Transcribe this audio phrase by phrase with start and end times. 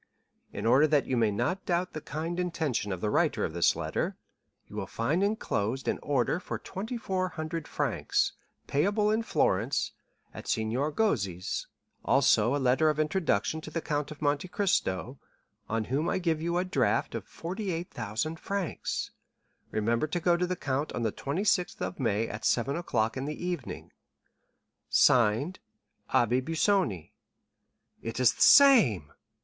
[0.51, 3.75] In order that you may not doubt the kind intention of the writer of this
[3.75, 4.17] letter,
[4.67, 8.31] you will find enclosed an order for 2,400 francs,
[8.65, 9.91] payable in Florence,
[10.33, 11.67] at Signor Gozzi's;
[12.03, 15.19] also a letter of introduction to the Count of Monte Cristo,
[15.69, 19.11] on whom I give you a draft of 48,000 francs.
[19.69, 23.45] Remember to go to the count on the 26th May at seven o'clock in the
[23.45, 23.91] evening.
[24.89, 25.59] "(Signed)
[26.11, 27.13] 'Abbé Busoni.'"
[28.01, 29.11] "It is the same."